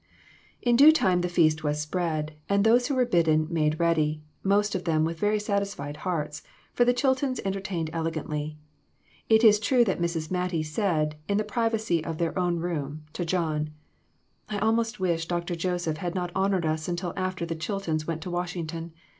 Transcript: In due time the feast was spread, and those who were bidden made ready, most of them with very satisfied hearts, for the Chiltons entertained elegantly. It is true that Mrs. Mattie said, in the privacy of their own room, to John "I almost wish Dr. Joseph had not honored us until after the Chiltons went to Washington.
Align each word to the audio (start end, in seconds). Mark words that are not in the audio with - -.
In 0.63 0.75
due 0.77 0.91
time 0.91 1.21
the 1.21 1.29
feast 1.29 1.63
was 1.63 1.79
spread, 1.79 2.33
and 2.49 2.63
those 2.63 2.87
who 2.87 2.95
were 2.95 3.05
bidden 3.05 3.45
made 3.51 3.79
ready, 3.79 4.23
most 4.41 4.73
of 4.73 4.85
them 4.85 5.05
with 5.05 5.19
very 5.19 5.37
satisfied 5.39 5.97
hearts, 5.97 6.41
for 6.73 6.83
the 6.85 6.91
Chiltons 6.91 7.39
entertained 7.45 7.91
elegantly. 7.93 8.57
It 9.29 9.43
is 9.43 9.59
true 9.59 9.85
that 9.85 10.01
Mrs. 10.01 10.31
Mattie 10.31 10.63
said, 10.63 11.17
in 11.27 11.37
the 11.37 11.43
privacy 11.43 12.03
of 12.03 12.17
their 12.17 12.35
own 12.35 12.57
room, 12.57 13.03
to 13.13 13.23
John 13.23 13.75
"I 14.49 14.57
almost 14.57 14.99
wish 14.99 15.27
Dr. 15.27 15.53
Joseph 15.55 15.97
had 15.97 16.15
not 16.15 16.31
honored 16.33 16.65
us 16.65 16.87
until 16.87 17.13
after 17.15 17.45
the 17.45 17.53
Chiltons 17.53 18.07
went 18.07 18.23
to 18.23 18.31
Washington. 18.31 18.93